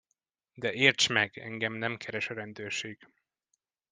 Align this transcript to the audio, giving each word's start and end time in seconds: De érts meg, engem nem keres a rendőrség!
De 0.53 0.73
érts 0.73 1.07
meg, 1.07 1.37
engem 1.37 1.73
nem 1.73 1.97
keres 1.97 2.29
a 2.29 2.33
rendőrség! 2.33 3.07